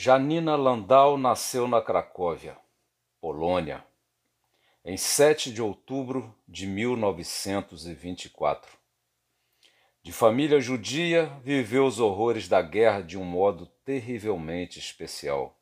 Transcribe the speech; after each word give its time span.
Janina 0.00 0.54
Landau 0.54 1.18
nasceu 1.18 1.66
na 1.66 1.82
Cracóvia, 1.82 2.56
Polônia, 3.20 3.84
em 4.84 4.96
7 4.96 5.52
de 5.52 5.60
outubro 5.60 6.32
de 6.46 6.68
1924. 6.68 8.78
De 10.00 10.12
família 10.12 10.60
judia, 10.60 11.26
viveu 11.42 11.84
os 11.84 11.98
horrores 11.98 12.46
da 12.46 12.62
guerra 12.62 13.00
de 13.00 13.18
um 13.18 13.24
modo 13.24 13.66
terrivelmente 13.84 14.78
especial. 14.78 15.58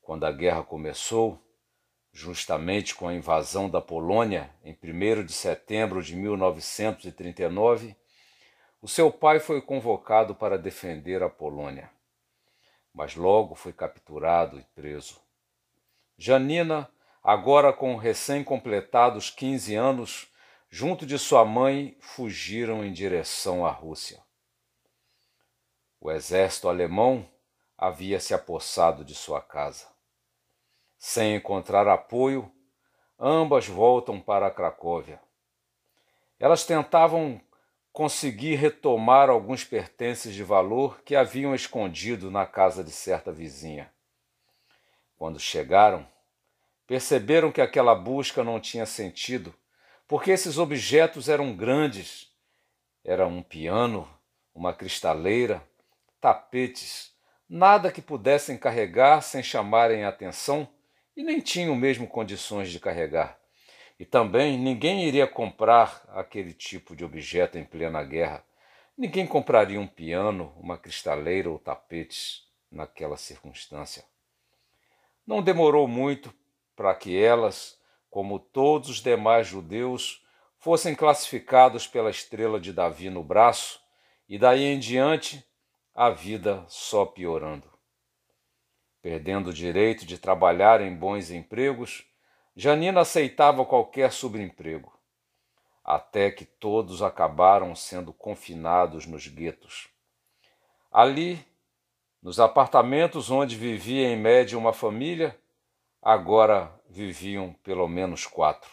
Quando 0.00 0.22
a 0.22 0.30
guerra 0.30 0.62
começou, 0.62 1.36
justamente 2.12 2.94
com 2.94 3.08
a 3.08 3.14
invasão 3.14 3.68
da 3.68 3.80
Polônia 3.80 4.54
em 4.62 4.72
1 4.72 5.24
de 5.24 5.32
setembro 5.32 6.00
de 6.00 6.14
1939, 6.14 7.96
o 8.80 8.86
seu 8.86 9.10
pai 9.10 9.40
foi 9.40 9.60
convocado 9.60 10.32
para 10.32 10.56
defender 10.56 11.24
a 11.24 11.28
Polônia 11.28 11.95
mas 12.96 13.14
logo 13.14 13.54
foi 13.54 13.74
capturado 13.74 14.58
e 14.58 14.64
preso. 14.74 15.20
Janina, 16.16 16.90
agora 17.22 17.70
com 17.70 17.94
recém-completados 17.94 19.28
15 19.28 19.74
anos, 19.74 20.32
junto 20.70 21.04
de 21.04 21.18
sua 21.18 21.44
mãe, 21.44 21.94
fugiram 22.00 22.82
em 22.82 22.90
direção 22.94 23.66
à 23.66 23.70
Rússia. 23.70 24.24
O 26.00 26.10
exército 26.10 26.70
alemão 26.70 27.28
havia 27.76 28.18
se 28.18 28.32
apossado 28.32 29.04
de 29.04 29.14
sua 29.14 29.42
casa. 29.42 29.86
Sem 30.96 31.36
encontrar 31.36 31.86
apoio, 31.86 32.50
ambas 33.18 33.66
voltam 33.66 34.18
para 34.18 34.50
Cracóvia. 34.50 35.20
Elas 36.40 36.64
tentavam 36.64 37.38
consegui 37.96 38.54
retomar 38.54 39.30
alguns 39.30 39.64
pertences 39.64 40.34
de 40.34 40.42
valor 40.42 41.00
que 41.00 41.16
haviam 41.16 41.54
escondido 41.54 42.30
na 42.30 42.44
casa 42.44 42.84
de 42.84 42.90
certa 42.90 43.32
vizinha. 43.32 43.90
Quando 45.16 45.40
chegaram, 45.40 46.06
perceberam 46.86 47.50
que 47.50 47.62
aquela 47.62 47.94
busca 47.94 48.44
não 48.44 48.60
tinha 48.60 48.84
sentido, 48.84 49.54
porque 50.06 50.30
esses 50.30 50.58
objetos 50.58 51.26
eram 51.26 51.56
grandes. 51.56 52.30
Era 53.02 53.26
um 53.26 53.42
piano, 53.42 54.06
uma 54.54 54.74
cristaleira, 54.74 55.66
tapetes, 56.20 57.14
nada 57.48 57.90
que 57.90 58.02
pudessem 58.02 58.58
carregar 58.58 59.22
sem 59.22 59.42
chamarem 59.42 60.04
a 60.04 60.10
atenção 60.10 60.68
e 61.16 61.22
nem 61.22 61.40
tinham 61.40 61.74
mesmo 61.74 62.06
condições 62.06 62.70
de 62.70 62.78
carregar. 62.78 63.40
E 63.98 64.04
também 64.04 64.58
ninguém 64.58 65.06
iria 65.06 65.26
comprar 65.26 66.04
aquele 66.08 66.52
tipo 66.52 66.94
de 66.94 67.04
objeto 67.04 67.56
em 67.56 67.64
plena 67.64 68.02
guerra. 68.02 68.44
Ninguém 68.96 69.26
compraria 69.26 69.80
um 69.80 69.86
piano, 69.86 70.52
uma 70.56 70.76
cristaleira 70.76 71.50
ou 71.50 71.58
tapetes 71.58 72.46
naquela 72.70 73.16
circunstância. 73.16 74.04
Não 75.26 75.42
demorou 75.42 75.88
muito 75.88 76.32
para 76.74 76.94
que 76.94 77.16
elas, 77.16 77.78
como 78.10 78.38
todos 78.38 78.90
os 78.90 79.02
demais 79.02 79.46
judeus, 79.46 80.24
fossem 80.58 80.94
classificados 80.94 81.86
pela 81.86 82.10
estrela 82.10 82.60
de 82.60 82.72
Davi 82.72 83.10
no 83.10 83.22
braço, 83.22 83.80
e 84.28 84.38
daí 84.38 84.64
em 84.64 84.78
diante 84.78 85.44
a 85.94 86.10
vida 86.10 86.64
só 86.68 87.06
piorando. 87.06 87.70
Perdendo 89.00 89.50
o 89.50 89.54
direito 89.54 90.04
de 90.04 90.18
trabalhar 90.18 90.80
em 90.80 90.94
bons 90.94 91.30
empregos, 91.30 92.04
Janina 92.58 93.02
aceitava 93.02 93.66
qualquer 93.66 94.10
subemprego, 94.10 94.90
até 95.84 96.30
que 96.30 96.46
todos 96.46 97.02
acabaram 97.02 97.76
sendo 97.76 98.14
confinados 98.14 99.04
nos 99.04 99.28
guetos. 99.28 99.90
Ali, 100.90 101.46
nos 102.22 102.40
apartamentos 102.40 103.30
onde 103.30 103.54
vivia 103.56 104.08
em 104.08 104.16
média 104.16 104.56
uma 104.56 104.72
família, 104.72 105.38
agora 106.00 106.72
viviam 106.88 107.52
pelo 107.62 107.86
menos 107.86 108.26
quatro. 108.26 108.70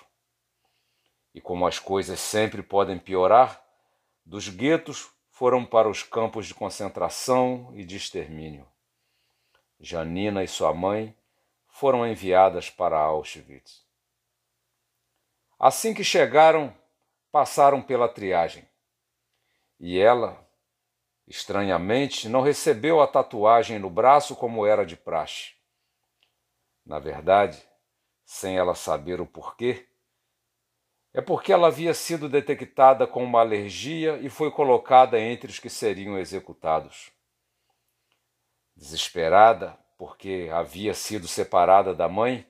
E 1.36 1.42
como 1.42 1.68
as 1.68 1.78
coisas 1.78 2.22
sempre 2.22 2.64
podem 2.64 2.98
piorar, 2.98 3.62
dos 4.26 4.48
guetos 4.48 5.12
foram 5.30 5.66
para 5.66 5.90
os 5.90 6.02
campos 6.02 6.48
de 6.48 6.54
concentração 6.54 7.70
e 7.76 7.84
de 7.84 7.98
extermínio. 7.98 8.66
Janina 9.78 10.42
e 10.42 10.48
sua 10.48 10.74
mãe 10.74 11.14
foram 11.74 12.08
enviadas 12.08 12.70
para 12.70 13.00
Auschwitz. 13.00 13.84
Assim 15.60 15.92
que 15.92 16.04
chegaram, 16.04 16.72
passaram 17.32 17.82
pela 17.82 18.08
triagem. 18.08 18.70
E 19.80 20.00
ela, 20.00 20.48
estranhamente, 21.28 22.30
não 22.30 22.42
recebeu 22.42 23.02
a 23.02 23.08
tatuagem 23.08 23.80
no 23.80 23.90
braço 23.90 24.36
como 24.36 24.68
era 24.68 24.86
de 24.86 24.96
praxe. 24.96 25.54
Na 26.86 27.00
verdade, 27.00 27.68
sem 28.24 28.56
ela 28.56 28.76
saber 28.76 29.20
o 29.20 29.26
porquê, 29.26 29.90
é 31.12 31.22
porque 31.22 31.52
ela 31.52 31.68
havia 31.68 31.96
sido 31.96 32.30
detectada 32.30 33.08
com 33.08 33.24
uma 33.24 33.40
alergia 33.40 34.18
e 34.18 34.30
foi 34.30 34.52
colocada 34.52 35.20
entre 35.20 35.50
os 35.50 35.58
que 35.58 35.72
seriam 35.72 36.20
executados. 36.20 37.12
Desesperada, 38.76 39.83
porque 39.98 40.50
havia 40.52 40.94
sido 40.94 41.28
separada 41.28 41.94
da 41.94 42.08
mãe, 42.10 42.46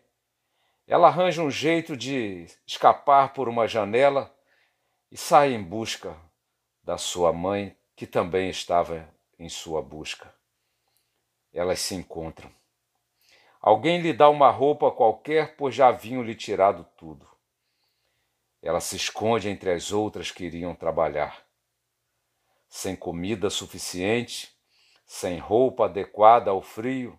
ela 0.87 1.07
arranja 1.07 1.41
um 1.41 1.51
jeito 1.51 1.95
de 1.95 2.45
escapar 2.65 3.33
por 3.33 3.47
uma 3.47 3.67
janela 3.67 4.33
e 5.11 5.17
sai 5.17 5.53
em 5.53 5.63
busca 5.63 6.15
da 6.83 6.97
sua 6.97 7.31
mãe, 7.31 7.77
que 7.95 8.05
também 8.05 8.49
estava 8.49 9.07
em 9.39 9.47
sua 9.47 9.81
busca. 9.81 10.33
Elas 11.53 11.79
se 11.79 11.95
encontram. 11.95 12.51
Alguém 13.61 14.01
lhe 14.01 14.11
dá 14.11 14.29
uma 14.29 14.49
roupa 14.49 14.91
qualquer, 14.91 15.55
pois 15.55 15.73
já 15.73 15.87
haviam 15.87 16.21
lhe 16.21 16.35
tirado 16.35 16.85
tudo. 16.97 17.25
Ela 18.61 18.81
se 18.81 18.95
esconde 18.95 19.47
entre 19.49 19.71
as 19.71 19.91
outras 19.91 20.31
que 20.31 20.43
iriam 20.43 20.75
trabalhar. 20.75 21.45
Sem 22.67 22.95
comida 22.95 23.49
suficiente, 23.49 24.53
sem 25.05 25.37
roupa 25.37 25.85
adequada 25.85 26.51
ao 26.51 26.61
frio, 26.61 27.17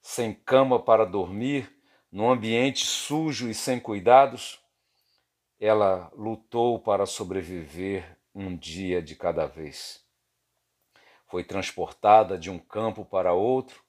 sem 0.00 0.34
cama 0.34 0.82
para 0.82 1.04
dormir, 1.04 1.70
num 2.10 2.30
ambiente 2.30 2.84
sujo 2.84 3.48
e 3.48 3.54
sem 3.54 3.78
cuidados, 3.78 4.60
ela 5.58 6.10
lutou 6.14 6.80
para 6.80 7.06
sobreviver 7.06 8.18
um 8.34 8.56
dia 8.56 9.02
de 9.02 9.14
cada 9.14 9.46
vez. 9.46 10.04
Foi 11.26 11.44
transportada 11.44 12.38
de 12.38 12.50
um 12.50 12.58
campo 12.58 13.04
para 13.04 13.32
outro, 13.32 13.84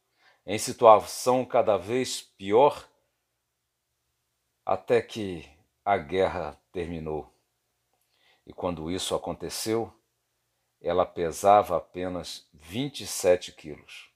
em 0.46 0.58
situação 0.58 1.46
cada 1.46 1.78
vez 1.78 2.22
pior, 2.22 2.88
até 4.66 5.02
que 5.02 5.50
a 5.84 5.98
guerra 5.98 6.60
terminou. 6.72 7.32
E 8.46 8.54
quando 8.54 8.92
isso 8.92 9.16
aconteceu, 9.16 9.94
ela 10.82 11.06
pesava 11.06 11.78
apenas 11.78 12.48
27 12.54 13.52
quilos. 13.54 14.11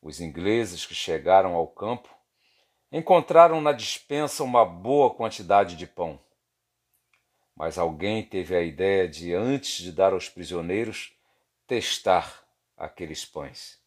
Os 0.00 0.20
ingleses 0.20 0.86
que 0.86 0.94
chegaram 0.94 1.54
ao 1.54 1.66
campo 1.66 2.08
encontraram 2.90 3.60
na 3.60 3.72
dispensa 3.72 4.44
uma 4.44 4.64
boa 4.64 5.12
quantidade 5.12 5.76
de 5.76 5.86
pão. 5.86 6.20
Mas 7.54 7.76
alguém 7.76 8.22
teve 8.22 8.54
a 8.54 8.62
ideia 8.62 9.08
de, 9.08 9.34
antes 9.34 9.82
de 9.82 9.90
dar 9.90 10.12
aos 10.12 10.28
prisioneiros, 10.28 11.12
testar 11.66 12.44
aqueles 12.76 13.24
pães. 13.24 13.82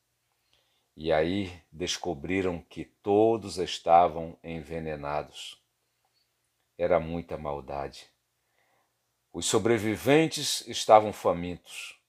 E 0.95 1.13
aí 1.13 1.51
descobriram 1.71 2.61
que 2.61 2.83
todos 2.83 3.57
estavam 3.57 4.37
envenenados. 4.43 5.57
Era 6.77 6.99
muita 6.99 7.37
maldade. 7.37 8.05
Os 9.31 9.45
sobreviventes 9.45 10.67
estavam 10.67 11.13
famintos 11.13 12.00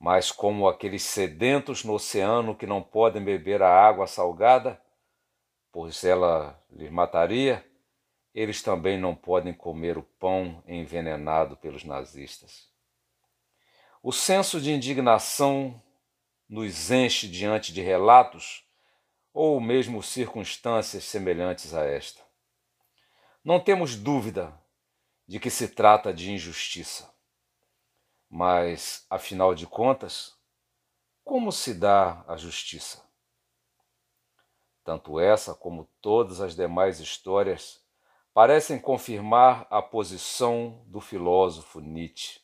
mas 0.00 0.32
como 0.32 0.66
aqueles 0.66 1.02
sedentos 1.02 1.84
no 1.84 1.92
oceano 1.92 2.56
que 2.56 2.66
não 2.66 2.82
podem 2.82 3.22
beber 3.22 3.60
a 3.60 3.68
água 3.68 4.06
salgada, 4.06 4.80
pois 5.70 6.02
ela 6.02 6.58
lhes 6.70 6.90
mataria, 6.90 7.62
eles 8.34 8.62
também 8.62 8.98
não 8.98 9.14
podem 9.14 9.52
comer 9.52 9.98
o 9.98 10.02
pão 10.02 10.64
envenenado 10.66 11.54
pelos 11.58 11.84
nazistas. 11.84 12.70
O 14.02 14.10
senso 14.10 14.58
de 14.58 14.72
indignação 14.72 15.80
nos 16.48 16.90
enche 16.90 17.28
diante 17.28 17.70
de 17.70 17.82
relatos 17.82 18.64
ou 19.34 19.60
mesmo 19.60 20.02
circunstâncias 20.02 21.04
semelhantes 21.04 21.74
a 21.74 21.84
esta. 21.84 22.22
Não 23.44 23.60
temos 23.60 23.96
dúvida 23.96 24.58
de 25.28 25.38
que 25.38 25.50
se 25.50 25.68
trata 25.68 26.12
de 26.12 26.32
injustiça. 26.32 27.09
Mas, 28.30 29.04
afinal 29.10 29.56
de 29.56 29.66
contas, 29.66 30.38
como 31.24 31.50
se 31.50 31.74
dá 31.74 32.24
a 32.28 32.36
justiça? 32.36 33.02
Tanto 34.84 35.18
essa 35.18 35.52
como 35.52 35.90
todas 36.00 36.40
as 36.40 36.54
demais 36.54 37.00
histórias 37.00 37.84
parecem 38.32 38.78
confirmar 38.78 39.66
a 39.68 39.82
posição 39.82 40.84
do 40.86 41.00
filósofo 41.00 41.80
Nietzsche. 41.80 42.40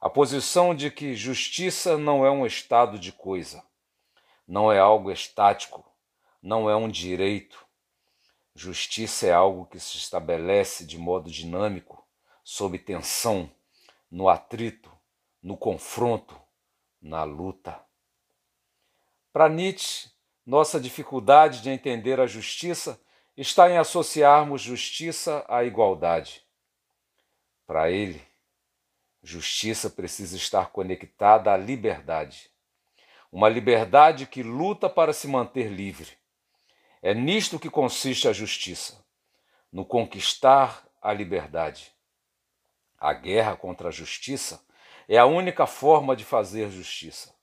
A 0.00 0.08
posição 0.08 0.74
de 0.74 0.90
que 0.90 1.14
justiça 1.14 1.98
não 1.98 2.24
é 2.24 2.30
um 2.30 2.46
estado 2.46 2.98
de 2.98 3.12
coisa, 3.12 3.62
não 4.48 4.72
é 4.72 4.78
algo 4.78 5.10
estático, 5.10 5.84
não 6.42 6.68
é 6.68 6.74
um 6.74 6.88
direito. 6.88 7.64
Justiça 8.54 9.26
é 9.26 9.32
algo 9.32 9.66
que 9.66 9.78
se 9.78 9.98
estabelece 9.98 10.86
de 10.86 10.96
modo 10.96 11.30
dinâmico, 11.30 12.06
sob 12.42 12.78
tensão, 12.78 13.50
no 14.10 14.28
atrito, 14.28 14.93
no 15.44 15.58
confronto, 15.58 16.40
na 17.02 17.22
luta. 17.22 17.78
Para 19.30 19.46
Nietzsche, 19.46 20.08
nossa 20.46 20.80
dificuldade 20.80 21.60
de 21.60 21.68
entender 21.68 22.18
a 22.18 22.26
justiça 22.26 22.98
está 23.36 23.68
em 23.68 23.76
associarmos 23.76 24.62
justiça 24.62 25.44
à 25.46 25.62
igualdade. 25.62 26.42
Para 27.66 27.90
ele, 27.90 28.26
justiça 29.22 29.90
precisa 29.90 30.34
estar 30.34 30.70
conectada 30.70 31.52
à 31.52 31.58
liberdade. 31.58 32.50
Uma 33.30 33.50
liberdade 33.50 34.26
que 34.26 34.42
luta 34.42 34.88
para 34.88 35.12
se 35.12 35.28
manter 35.28 35.70
livre. 35.70 36.16
É 37.02 37.12
nisto 37.12 37.58
que 37.58 37.68
consiste 37.68 38.26
a 38.26 38.32
justiça, 38.32 39.04
no 39.70 39.84
conquistar 39.84 40.88
a 41.02 41.12
liberdade. 41.12 41.92
A 42.96 43.12
guerra 43.12 43.56
contra 43.56 43.88
a 43.88 43.92
justiça 43.92 44.64
é 45.08 45.18
a 45.18 45.26
única 45.26 45.66
forma 45.66 46.16
de 46.16 46.24
fazer 46.24 46.70
justiça. 46.70 47.34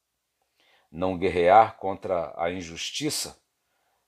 Não 0.91 1.17
guerrear 1.17 1.77
contra 1.77 2.33
a 2.35 2.51
injustiça 2.51 3.39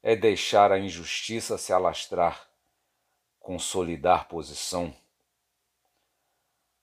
é 0.02 0.16
deixar 0.16 0.72
a 0.72 0.78
injustiça 0.78 1.58
se 1.58 1.72
alastrar, 1.72 2.50
consolidar 3.40 4.28
posição. 4.28 4.94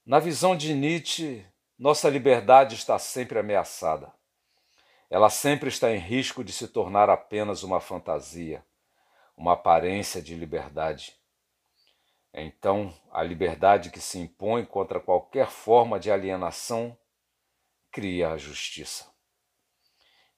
Na 0.06 0.18
visão 0.18 0.56
de 0.56 0.72
Nietzsche, 0.72 1.44
nossa 1.78 2.08
liberdade 2.08 2.74
está 2.74 2.98
sempre 2.98 3.38
ameaçada. 3.38 4.12
Ela 5.10 5.28
sempre 5.28 5.68
está 5.68 5.90
em 5.90 5.98
risco 5.98 6.42
de 6.42 6.52
se 6.52 6.68
tornar 6.68 7.10
apenas 7.10 7.62
uma 7.62 7.80
fantasia, 7.80 8.64
uma 9.36 9.52
aparência 9.52 10.22
de 10.22 10.34
liberdade. 10.34 11.19
Então, 12.32 12.94
a 13.10 13.22
liberdade 13.22 13.90
que 13.90 14.00
se 14.00 14.18
impõe 14.18 14.64
contra 14.64 15.00
qualquer 15.00 15.50
forma 15.50 15.98
de 15.98 16.10
alienação 16.10 16.96
cria 17.90 18.30
a 18.30 18.38
justiça. 18.38 19.10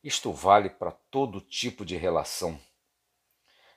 Isto 0.03 0.33
vale 0.33 0.71
para 0.71 0.91
todo 0.91 1.41
tipo 1.41 1.85
de 1.85 1.97
relação. 1.97 2.59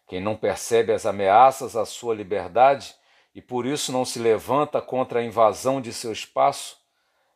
Quem 0.07 0.21
não 0.21 0.37
percebe 0.37 0.93
as 0.93 1.05
ameaças 1.05 1.75
à 1.75 1.85
sua 1.85 2.15
liberdade 2.15 2.95
e 3.33 3.41
por 3.41 3.65
isso 3.65 3.91
não 3.91 4.05
se 4.05 4.17
levanta 4.17 4.81
contra 4.81 5.19
a 5.19 5.23
invasão 5.23 5.81
de 5.81 5.91
seu 5.91 6.11
espaço, 6.11 6.77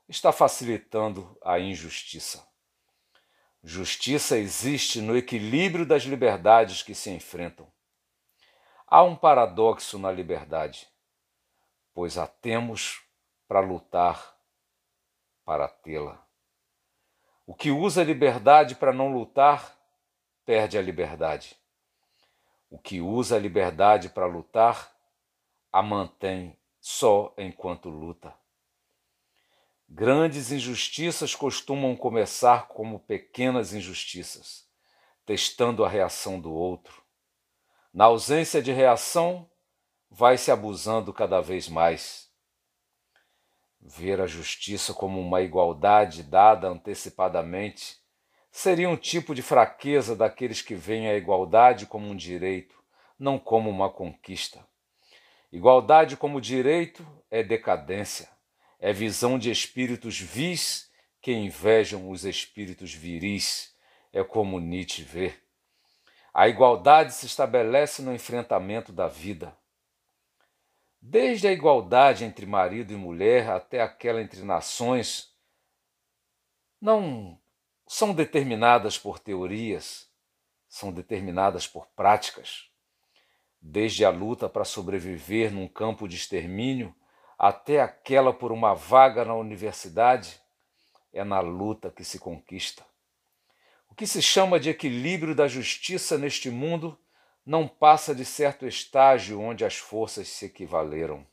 está 0.07 0.31
facilitando 0.31 1.37
a 1.43 1.59
injustiça. 1.59 2.47
Justiça 3.61 4.37
existe 4.37 5.01
no 5.01 5.17
equilíbrio 5.17 5.85
das 5.85 6.03
liberdades 6.03 6.81
que 6.81 6.95
se 6.95 7.09
enfrentam. 7.09 7.69
Há 8.91 9.03
um 9.03 9.15
paradoxo 9.15 9.99
na 9.99 10.11
liberdade, 10.11 10.87
pois 11.93 12.17
a 12.17 12.25
temos 12.25 13.03
para 13.47 13.59
lutar 13.59 14.35
para 15.45 15.67
tê-la. 15.67 16.25
O 17.45 17.53
que 17.53 17.69
usa 17.69 18.01
a 18.01 18.03
liberdade 18.03 18.73
para 18.73 18.91
não 18.91 19.13
lutar, 19.13 19.77
perde 20.43 20.75
a 20.75 20.81
liberdade. 20.81 21.55
O 22.67 22.79
que 22.79 22.99
usa 22.99 23.35
a 23.35 23.39
liberdade 23.39 24.09
para 24.09 24.25
lutar, 24.25 24.91
a 25.71 25.83
mantém 25.83 26.57
só 26.79 27.31
enquanto 27.37 27.89
luta. 27.89 28.33
Grandes 29.87 30.51
injustiças 30.51 31.35
costumam 31.35 31.95
começar 31.95 32.67
como 32.67 32.99
pequenas 33.01 33.71
injustiças, 33.71 34.67
testando 35.27 35.85
a 35.85 35.89
reação 35.89 36.41
do 36.41 36.51
outro. 36.51 36.98
Na 37.91 38.05
ausência 38.05 38.61
de 38.61 38.71
reação, 38.71 39.49
vai 40.11 40.37
se 40.37 40.51
abusando 40.51 41.11
cada 41.11 41.41
vez 41.41 41.67
mais. 41.67 42.29
Ver 43.81 44.21
a 44.21 44.27
justiça 44.27 44.93
como 44.93 45.19
uma 45.19 45.41
igualdade 45.41 46.21
dada 46.21 46.67
antecipadamente 46.67 47.97
seria 48.51 48.89
um 48.89 48.97
tipo 48.97 49.33
de 49.33 49.41
fraqueza 49.41 50.15
daqueles 50.15 50.61
que 50.61 50.75
veem 50.75 51.07
a 51.07 51.15
igualdade 51.15 51.87
como 51.87 52.07
um 52.07 52.15
direito, 52.15 52.75
não 53.17 53.39
como 53.39 53.69
uma 53.69 53.89
conquista. 53.89 54.63
Igualdade 55.51 56.15
como 56.15 56.39
direito 56.39 57.05
é 57.31 57.41
decadência, 57.41 58.29
é 58.79 58.93
visão 58.93 59.39
de 59.39 59.49
espíritos 59.49 60.19
vis 60.19 60.91
que 61.21 61.33
invejam 61.33 62.09
os 62.09 62.23
espíritos 62.23 62.93
viris, 62.93 63.75
é 64.13 64.23
como 64.23 64.59
Nietzsche 64.59 65.01
vê. 65.03 65.48
A 66.39 66.47
igualdade 66.47 67.11
se 67.11 67.25
estabelece 67.25 68.01
no 68.01 68.13
enfrentamento 68.13 68.93
da 68.93 69.09
vida. 69.09 69.53
Desde 71.01 71.49
a 71.49 71.51
igualdade 71.51 72.23
entre 72.23 72.45
marido 72.45 72.93
e 72.93 72.95
mulher 72.95 73.49
até 73.49 73.81
aquela 73.81 74.21
entre 74.21 74.43
nações, 74.43 75.35
não 76.79 77.37
são 77.85 78.13
determinadas 78.13 78.97
por 78.97 79.19
teorias, 79.19 80.09
são 80.69 80.93
determinadas 80.93 81.67
por 81.67 81.87
práticas. 81.87 82.71
Desde 83.61 84.05
a 84.05 84.09
luta 84.09 84.47
para 84.47 84.63
sobreviver 84.63 85.51
num 85.51 85.67
campo 85.67 86.07
de 86.07 86.15
extermínio 86.15 86.95
até 87.37 87.81
aquela 87.81 88.31
por 88.31 88.53
uma 88.53 88.73
vaga 88.73 89.25
na 89.25 89.35
universidade, 89.35 90.39
é 91.11 91.21
na 91.25 91.41
luta 91.41 91.91
que 91.91 92.05
se 92.05 92.17
conquista. 92.17 92.88
O 93.89 93.95
que 93.95 94.07
se 94.07 94.21
chama 94.21 94.59
de 94.59 94.69
equilíbrio 94.69 95.35
da 95.35 95.47
justiça 95.47 96.17
neste 96.17 96.49
mundo 96.49 96.97
não 97.45 97.67
passa 97.67 98.13
de 98.13 98.23
certo 98.23 98.65
estágio 98.65 99.41
onde 99.41 99.65
as 99.65 99.75
forças 99.75 100.27
se 100.27 100.45
equivaleram. 100.45 101.25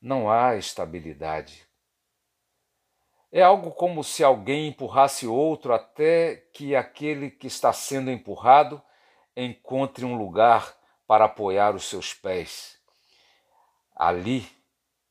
Não 0.00 0.30
há 0.30 0.56
estabilidade. 0.56 1.66
É 3.32 3.42
algo 3.42 3.72
como 3.72 4.04
se 4.04 4.22
alguém 4.22 4.68
empurrasse 4.68 5.26
outro 5.26 5.74
até 5.74 6.36
que 6.54 6.76
aquele 6.76 7.30
que 7.30 7.48
está 7.48 7.72
sendo 7.72 8.10
empurrado 8.10 8.80
encontre 9.36 10.04
um 10.04 10.16
lugar 10.16 10.74
para 11.06 11.26
apoiar 11.26 11.74
os 11.74 11.84
seus 11.84 12.14
pés. 12.14 12.80
Ali 13.94 14.48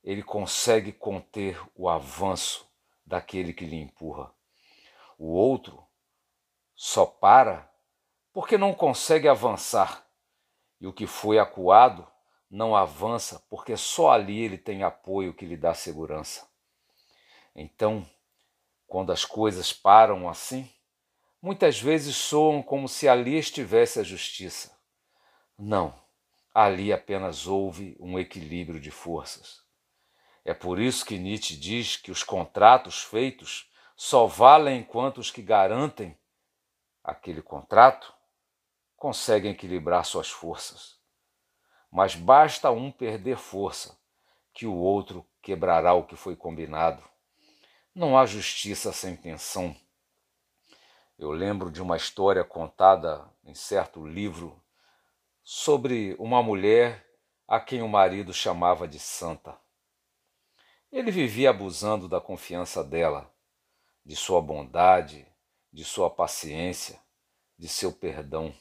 ele 0.03 0.24
consegue 0.24 0.91
conter 0.91 1.60
o 1.75 1.89
avanço 1.89 2.67
daquele 3.05 3.53
que 3.53 3.65
lhe 3.65 3.75
empurra. 3.75 4.34
O 5.17 5.34
outro 5.34 5.84
só 6.75 7.05
para 7.05 7.72
porque 8.34 8.58
não 8.58 8.74
consegue 8.74 9.29
avançar, 9.29 10.05
e 10.79 10.86
o 10.86 10.91
que 10.94 11.08
foi 11.08 11.39
acuado 11.39 12.05
não 12.50 12.75
avança 12.75 13.41
porque 13.50 13.77
só 13.77 14.12
ali 14.12 14.41
ele 14.41 14.58
tem 14.58 14.84
apoio 14.84 15.34
que 15.34 15.46
lhe 15.46 15.55
dá 15.55 15.74
segurança. 15.74 16.48
Então, 17.55 18.05
quando 18.86 19.12
as 19.12 19.24
coisas 19.24 19.72
param 19.72 20.27
assim, 20.27 20.70
muitas 21.41 21.79
vezes 21.79 22.15
soam 22.15 22.62
como 22.62 22.89
se 22.89 23.08
ali 23.08 23.38
estivesse 23.38 24.00
a 24.00 24.03
justiça. 24.03 24.77
Não, 25.58 25.94
ali 26.53 26.91
apenas 26.91 27.48
houve 27.48 27.96
um 28.00 28.20
equilíbrio 28.20 28.79
de 28.79 28.91
forças. 28.91 29.63
É 30.44 30.53
por 30.53 30.79
isso 30.79 31.05
que 31.05 31.17
Nietzsche 31.17 31.55
diz 31.55 31.96
que 31.98 32.12
os 32.12 32.22
contratos 32.22 33.01
feitos 33.01 33.72
só 33.96 34.27
valem 34.27 34.79
enquanto 34.82 35.20
os 35.20 35.32
que 35.32 35.41
garantem 35.41 36.17
aquele 37.05 37.41
contrato 37.41 38.13
conseguem 38.97 39.51
equilibrar 39.51 40.03
suas 40.03 40.29
forças. 40.29 40.97
Mas 41.91 42.15
basta 42.15 42.71
um 42.71 42.91
perder 42.91 43.38
força, 43.38 43.97
que 44.53 44.65
o 44.65 44.74
outro 44.74 45.25
quebrará 45.41 45.93
o 45.93 46.05
que 46.05 46.15
foi 46.15 46.35
combinado. 46.35 47.03
Não 47.93 48.17
há 48.17 48.25
justiça 48.25 48.91
sem 48.91 49.15
tensão. 49.15 49.75
Eu 51.17 51.31
lembro 51.31 51.71
de 51.71 51.81
uma 51.81 51.95
história 51.95 52.43
contada 52.43 53.29
em 53.43 53.53
certo 53.53 54.05
livro 54.05 54.62
sobre 55.43 56.15
uma 56.19 56.41
mulher 56.41 57.05
a 57.47 57.59
quem 57.59 57.81
o 57.81 57.88
marido 57.88 58.33
chamava 58.33 58.88
de 58.88 59.00
santa. 59.00 59.57
Ele 60.91 61.12
vivia 61.12 61.51
abusando 61.51 62.09
da 62.09 62.19
confiança 62.19 62.83
dela, 62.83 63.31
de 64.03 64.15
sua 64.15 64.41
bondade, 64.41 65.27
de 65.75 65.84
sua 65.84 66.10
paciência, 66.10 66.98
de 67.60 67.67
seu 67.67 67.91
perdão. 67.91 68.55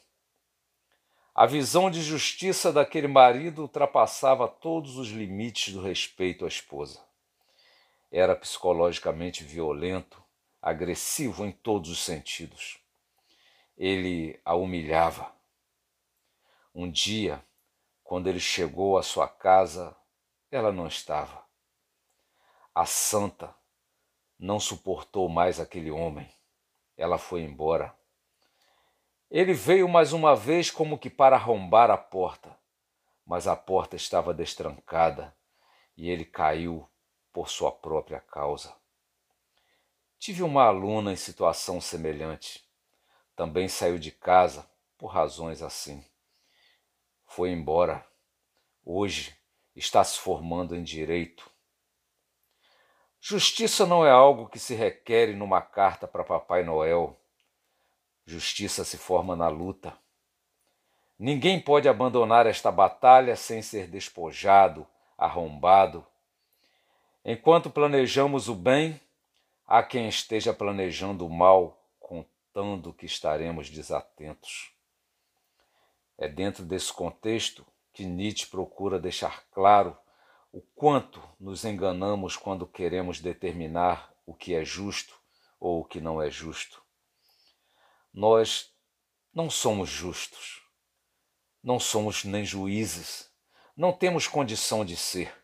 A 1.33 1.47
visão 1.47 1.89
de 1.89 2.03
justiça 2.03 2.73
daquele 2.73 3.07
marido 3.07 3.63
ultrapassava 3.63 4.49
todos 4.49 4.99
os 4.99 5.11
limites 5.11 5.73
do 5.73 5.81
respeito 5.81 6.45
à 6.45 6.49
esposa. 6.49 7.01
Era 8.11 8.35
psicologicamente 8.35 9.45
violento, 9.45 10.21
agressivo 10.61 11.45
em 11.45 11.53
todos 11.53 11.89
os 11.89 12.01
sentidos. 12.01 12.81
Ele 13.79 14.41
a 14.45 14.57
humilhava. 14.57 15.33
Um 16.75 16.91
dia, 16.91 17.41
quando 18.03 18.27
ele 18.27 18.41
chegou 18.41 18.99
à 18.99 19.05
sua 19.05 19.29
casa, 19.29 19.97
ela 20.51 20.73
não 20.73 20.89
estava. 20.89 21.45
A 22.75 22.85
santa 22.85 23.55
não 24.37 24.59
suportou 24.59 25.29
mais 25.29 25.61
aquele 25.61 25.93
homem. 25.93 26.29
Ela 26.97 27.19
foi 27.19 27.43
embora. 27.43 27.95
Ele 29.31 29.53
veio 29.53 29.89
mais 29.89 30.13
uma 30.13 30.37
vez 30.37 30.71
como 30.71 30.99
que 30.99 31.11
para 31.11 31.37
arrombar 31.37 31.91
a 31.91 31.97
porta, 31.97 32.57
mas 33.27 33.47
a 33.47 33.57
porta 33.57 33.97
estava 33.97 34.33
destrancada 34.33 35.35
e 35.97 36.09
ele 36.09 36.25
caiu 36.25 36.89
por 37.33 37.49
sua 37.49 37.73
própria 37.73 38.21
causa. 38.21 38.75
Tive 40.19 40.43
uma 40.43 40.65
aluna 40.65 41.13
em 41.13 41.17
situação 41.17 41.81
semelhante. 41.81 42.65
Também 43.37 43.69
saiu 43.69 43.99
de 43.99 44.11
casa 44.11 44.67
por 44.97 45.09
razões 45.09 45.61
assim. 45.61 46.05
Foi 47.27 47.51
embora. 47.51 48.07
Hoje 48.85 49.37
está 49.75 50.05
se 50.05 50.19
formando 50.19 50.75
em 50.77 50.83
direito. 50.83 51.51
Justiça 53.27 53.87
não 53.87 54.05
é 54.05 54.11
algo 54.11 54.51
que 54.51 54.59
se 54.59 54.75
requer 54.75 55.35
numa 55.35 55.63
carta 55.63 56.07
para 56.07 56.23
Papai 56.23 56.63
Noel. 56.63 57.19
Justiça 58.27 58.85
se 58.85 58.99
forma 58.99 59.35
na 59.35 59.49
luta. 59.49 59.97
Ninguém 61.19 61.59
pode 61.59 61.89
abandonar 61.89 62.47
esta 62.47 62.71
batalha 62.71 63.35
sem 63.35 63.63
ser 63.63 63.87
despojado, 63.87 64.87
arrombado. 65.17 66.07
Enquanto 67.25 67.71
planejamos 67.71 68.51
o 68.51 68.55
bem, 68.55 69.01
há 69.67 69.83
quem 69.83 70.07
esteja 70.07 70.53
planejando 70.53 71.27
o 71.27 71.31
mal, 71.31 71.83
contando 71.99 72.93
que 72.93 73.07
estaremos 73.07 73.71
desatentos. 73.71 74.71
É 76.19 76.29
dentro 76.29 76.63
desse 76.63 76.93
contexto 76.93 77.65
que 77.91 78.05
Nietzsche 78.05 78.47
procura 78.49 78.99
deixar 78.99 79.45
claro 79.51 79.97
o 80.55 80.61
quanto 80.77 81.21
nos 81.41 81.65
enganamos 81.65 82.37
quando 82.37 82.65
queremos 82.65 83.21
determinar 83.21 84.15
o 84.25 84.33
que 84.33 84.55
é 84.55 84.65
justo 84.65 85.19
ou 85.59 85.81
o 85.81 85.85
que 85.85 86.01
não 86.01 86.23
é 86.23 86.31
justo. 86.31 86.81
Nós 88.13 88.73
não 89.35 89.51
somos 89.51 89.89
justos, 89.89 90.63
não 91.61 91.81
somos 91.81 92.23
nem 92.23 92.45
juízes, 92.45 93.29
não 93.77 93.93
temos 93.93 94.29
condição 94.29 94.85
de 94.85 94.97
ser. 94.97 95.35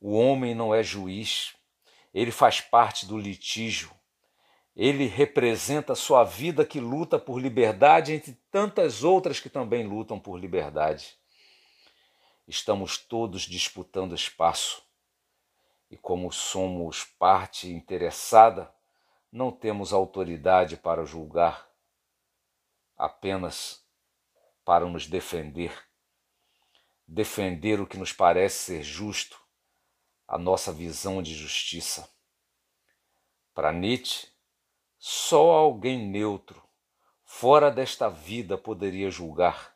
O 0.00 0.18
homem 0.18 0.54
não 0.54 0.74
é 0.74 0.82
juiz, 0.82 1.54
ele 2.14 2.30
faz 2.30 2.58
parte 2.58 3.04
do 3.04 3.18
litígio. 3.18 3.90
Ele 4.74 5.04
representa 5.04 5.94
sua 5.94 6.24
vida 6.24 6.64
que 6.64 6.80
luta 6.80 7.18
por 7.18 7.38
liberdade 7.38 8.14
entre 8.14 8.32
tantas 8.50 9.04
outras 9.04 9.38
que 9.38 9.50
também 9.50 9.86
lutam 9.86 10.18
por 10.18 10.38
liberdade. 10.38 11.19
Estamos 12.50 12.98
todos 12.98 13.42
disputando 13.42 14.12
espaço. 14.12 14.82
E 15.88 15.96
como 15.96 16.32
somos 16.32 17.04
parte 17.04 17.68
interessada, 17.68 18.74
não 19.30 19.52
temos 19.52 19.92
autoridade 19.92 20.76
para 20.76 21.04
julgar, 21.04 21.70
apenas 22.96 23.86
para 24.64 24.84
nos 24.84 25.06
defender. 25.06 25.72
Defender 27.06 27.80
o 27.80 27.86
que 27.86 27.96
nos 27.96 28.12
parece 28.12 28.58
ser 28.58 28.82
justo, 28.82 29.40
a 30.26 30.36
nossa 30.36 30.72
visão 30.72 31.22
de 31.22 31.32
justiça. 31.32 32.12
Para 33.54 33.72
Nietzsche, 33.72 34.26
só 34.98 35.52
alguém 35.52 36.04
neutro, 36.04 36.60
fora 37.22 37.70
desta 37.70 38.10
vida, 38.10 38.58
poderia 38.58 39.08
julgar. 39.08 39.69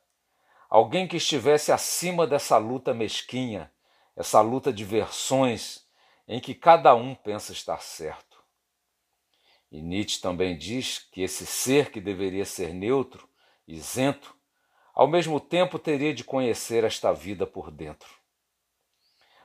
Alguém 0.74 1.06
que 1.06 1.18
estivesse 1.18 1.70
acima 1.70 2.26
dessa 2.26 2.58
luta 2.58 2.92
mesquinha, 2.92 3.70
essa 4.16 4.40
luta 4.40 4.72
de 4.72 4.84
versões 4.84 5.86
em 6.26 6.40
que 6.40 6.52
cada 6.52 6.96
um 6.96 7.14
pensa 7.14 7.52
estar 7.52 7.80
certo. 7.80 8.42
E 9.70 9.80
Nietzsche 9.80 10.20
também 10.20 10.58
diz 10.58 10.98
que 11.12 11.22
esse 11.22 11.46
ser 11.46 11.92
que 11.92 12.00
deveria 12.00 12.44
ser 12.44 12.74
neutro, 12.74 13.28
isento, 13.68 14.36
ao 14.92 15.06
mesmo 15.06 15.38
tempo 15.38 15.78
teria 15.78 16.12
de 16.12 16.24
conhecer 16.24 16.82
esta 16.82 17.12
vida 17.12 17.46
por 17.46 17.70
dentro. 17.70 18.12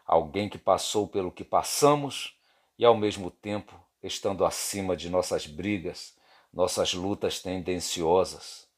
Alguém 0.07 0.49
que 0.49 0.57
passou 0.57 1.07
pelo 1.07 1.31
que 1.31 1.43
passamos 1.43 2.39
e 2.75 2.83
ao 2.83 2.97
mesmo 2.97 3.29
tempo 3.29 3.79
estando 4.01 4.43
acima 4.43 4.97
de 4.97 5.11
nossas 5.11 5.45
brigas, 5.45 6.17
nossas 6.51 6.95
lutas 6.95 7.39
tendenciosas. 7.39 8.68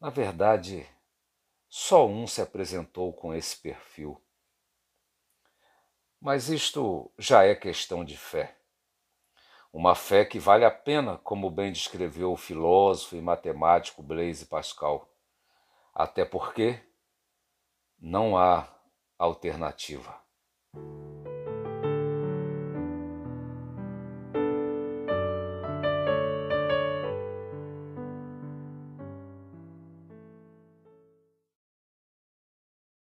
Na 0.00 0.08
verdade, 0.08 0.88
só 1.68 2.06
um 2.06 2.26
se 2.26 2.40
apresentou 2.40 3.12
com 3.12 3.34
esse 3.34 3.56
perfil. 3.56 4.18
Mas 6.18 6.48
isto 6.48 7.12
já 7.18 7.44
é 7.44 7.54
questão 7.54 8.02
de 8.02 8.16
fé. 8.16 8.56
Uma 9.72 9.94
fé 9.94 10.24
que 10.24 10.38
vale 10.38 10.64
a 10.64 10.70
pena, 10.70 11.18
como 11.18 11.50
bem 11.50 11.70
descreveu 11.70 12.32
o 12.32 12.36
filósofo 12.36 13.14
e 13.14 13.20
matemático 13.20 14.02
Blaise 14.02 14.46
Pascal. 14.46 15.06
Até 15.94 16.24
porque 16.24 16.82
não 17.98 18.38
há 18.38 18.66
alternativa. 19.18 20.18